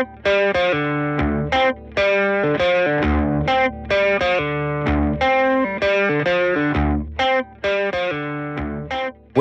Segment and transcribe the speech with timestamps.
[0.00, 0.06] We're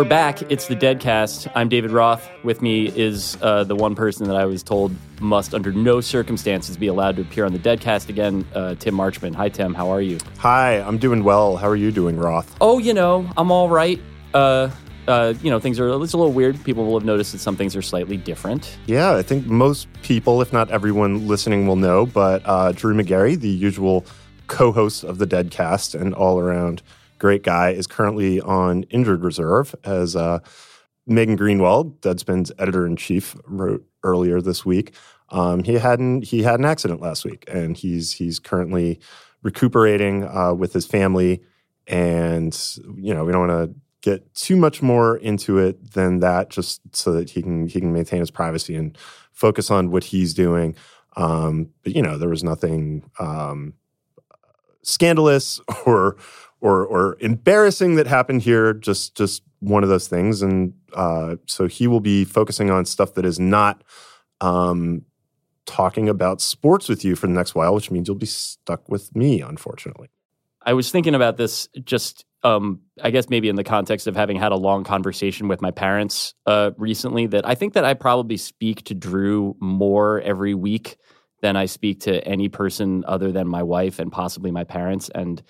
[0.03, 0.41] back.
[0.51, 1.49] It's the Deadcast.
[1.55, 2.29] I'm David Roth.
[2.43, 6.75] With me is uh, the one person that I was told must, under no circumstances,
[6.75, 9.33] be allowed to appear on the Deadcast again, uh, Tim Marchman.
[9.35, 9.73] Hi, Tim.
[9.73, 10.17] How are you?
[10.39, 11.55] Hi, I'm doing well.
[11.55, 12.53] How are you doing, Roth?
[12.59, 14.01] Oh, you know, I'm all right.
[14.33, 14.71] Uh,
[15.09, 16.63] uh, you know, things are it's a little weird.
[16.63, 18.77] People will have noticed that some things are slightly different.
[18.85, 22.05] Yeah, I think most people, if not everyone listening, will know.
[22.05, 24.05] But uh, Drew Magary, the usual
[24.47, 26.83] co-host of the Deadcast and all around
[27.17, 30.39] great guy, is currently on injured reserve as uh,
[31.07, 34.93] Megan Greenwell, Deadspin's editor in chief, wrote earlier this week.
[35.29, 38.99] Um, he hadn't he had an accident last week, and he's he's currently
[39.41, 41.41] recuperating uh, with his family.
[41.87, 42.55] And
[42.95, 46.81] you know, we don't want to get too much more into it than that, just
[46.95, 48.97] so that he can he can maintain his privacy and
[49.31, 50.75] focus on what he's doing.
[51.15, 53.73] Um, but you know, there was nothing um,
[54.83, 56.17] scandalous or
[56.61, 58.73] or or embarrassing that happened here.
[58.73, 63.13] Just just one of those things, and uh, so he will be focusing on stuff
[63.15, 63.83] that is not
[64.41, 65.03] um,
[65.69, 69.15] talking about sports with you for the next while, which means you'll be stuck with
[69.15, 70.09] me, unfortunately.
[70.63, 74.37] I was thinking about this just, um, I guess maybe in the context of having
[74.37, 77.27] had a long conversation with my parents uh, recently.
[77.27, 80.97] That I think that I probably speak to Drew more every week
[81.41, 85.09] than I speak to any person other than my wife and possibly my parents.
[85.13, 85.41] And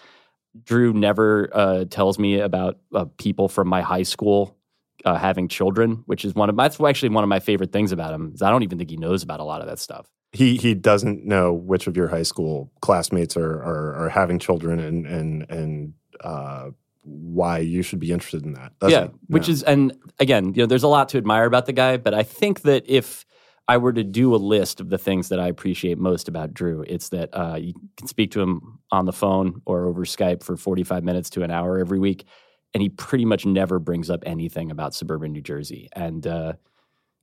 [0.63, 4.57] Drew never uh, tells me about uh, people from my high school
[5.05, 7.91] uh, having children, which is one of my, that's actually one of my favorite things
[7.91, 8.31] about him.
[8.33, 10.07] Is I don't even think he knows about a lot of that stuff.
[10.31, 14.79] He he doesn't know which of your high school classmates are are, are having children
[14.79, 16.69] and and and uh,
[17.03, 18.73] why you should be interested in that.
[18.91, 21.97] yeah, which is and again, you know, there's a lot to admire about the guy,
[21.97, 23.25] but I think that if
[23.67, 26.83] I were to do a list of the things that I appreciate most about Drew,
[26.87, 30.57] it's that uh, you can speak to him on the phone or over Skype for
[30.57, 32.25] 45 minutes to an hour every week,
[32.73, 35.87] and he pretty much never brings up anything about suburban New Jersey.
[35.93, 36.53] And uh,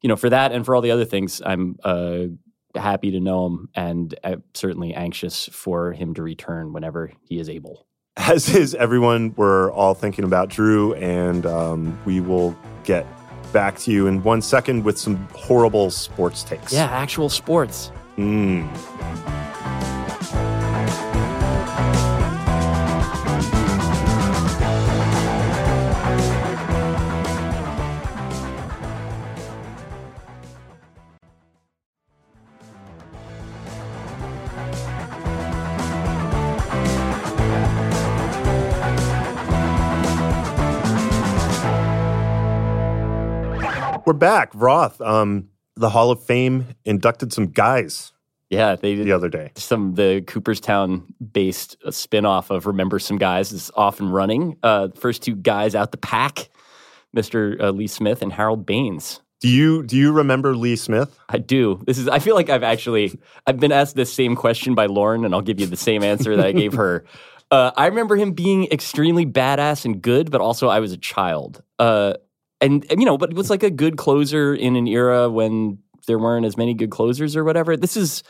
[0.02, 2.26] you know, for that and for all the other things, I'm uh,
[2.76, 7.48] happy to know him and uh, certainly anxious for him to return whenever he is
[7.48, 7.86] able.
[8.28, 13.06] As is everyone, we're all thinking about Drew, and um, we will get
[13.52, 16.72] back to you in one second with some horrible sports takes.
[16.72, 17.92] Yeah, actual sports.
[18.16, 18.66] Mm.
[44.06, 44.52] We're back.
[44.54, 48.12] Roth, um, the Hall of Fame inducted some guys
[48.50, 49.50] Yeah, they did the other day.
[49.56, 54.58] some the Cooperstown based spinoff of Remember Some Guys is off and running.
[54.62, 56.48] Uh, first two guys out the pack,
[57.16, 57.60] Mr.
[57.60, 59.22] Uh, Lee Smith and Harold Baines.
[59.40, 61.18] Do you do you remember Lee Smith?
[61.28, 61.82] I do.
[61.84, 62.06] This is.
[62.06, 63.18] I feel like I've actually.
[63.44, 66.36] I've been asked this same question by Lauren, and I'll give you the same answer
[66.36, 67.04] that I gave her.
[67.48, 71.62] Uh, I remember him being extremely badass and good, but also I was a child.
[71.78, 72.14] Uh,
[72.60, 76.18] and, you know, but it was like a good closer in an era when there
[76.18, 77.76] weren't as many good closers or whatever.
[77.76, 78.22] This is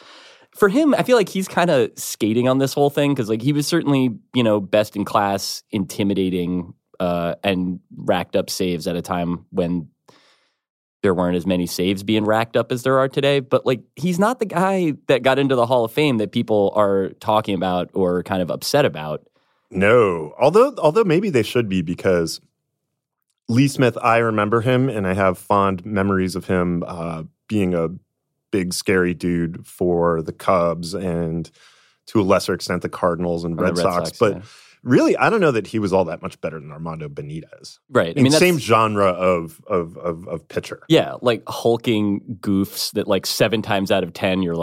[0.57, 0.95] for him.
[0.95, 3.67] I feel like he's kind of skating on this whole thing because like he was
[3.67, 9.47] certainly you know best in class, intimidating, uh, and racked up saves at a time
[9.51, 9.89] when
[11.03, 13.41] there weren't as many saves being racked up as there are today.
[13.41, 16.73] But like he's not the guy that got into the Hall of Fame that people
[16.75, 19.27] are talking about or kind of upset about.
[19.71, 22.41] No, although although maybe they should be because
[23.49, 27.89] Lee Smith, I remember him, and I have fond memories of him uh, being a
[28.51, 31.51] big, scary dude for the Cubs and
[32.07, 34.09] to a lesser extent the Cardinals and the Red, Red Sox.
[34.09, 34.43] Sox, but yeah.
[34.83, 37.79] really, I don't know that he was all that much better than Armando Benitez.
[37.91, 38.17] Right.
[38.17, 40.83] I mean, same genre of of of, of pitcher.
[40.89, 44.55] Yeah, like hulking goofs that like seven times out of ten you're